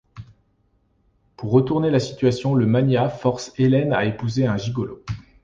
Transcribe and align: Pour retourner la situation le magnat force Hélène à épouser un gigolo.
Pour 1.37 1.51
retourner 1.51 1.91
la 1.91 1.99
situation 1.99 2.55
le 2.55 2.65
magnat 2.65 3.07
force 3.07 3.53
Hélène 3.59 3.93
à 3.93 4.03
épouser 4.05 4.47
un 4.47 4.57
gigolo. 4.57 5.03